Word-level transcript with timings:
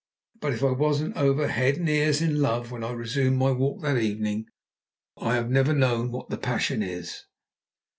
But 0.39 0.53
if 0.53 0.63
I 0.63 0.71
wasn't 0.71 1.15
over 1.15 1.47
head 1.47 1.77
and 1.77 1.87
ears 1.87 2.23
in 2.23 2.41
love 2.41 2.71
when 2.71 2.83
I 2.83 2.89
resumed 2.89 3.37
my 3.37 3.51
walk 3.51 3.83
that 3.83 3.99
evening, 3.99 4.47
well, 5.15 5.29
I've 5.29 5.51
never 5.51 5.73
known 5.75 6.11
what 6.11 6.29
the 6.31 6.37
passion 6.39 6.81
is. 6.81 7.25